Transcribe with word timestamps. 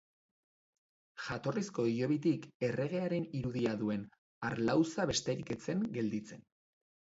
Jatorrizko 1.25 1.85
hilobitik 1.89 2.47
erregearen 2.69 3.29
irudia 3.41 3.77
duen 3.83 4.09
harlauza 4.51 5.09
besterik 5.15 5.55
ez 5.59 5.61
zen 5.71 5.87
gelditzen. 6.01 6.45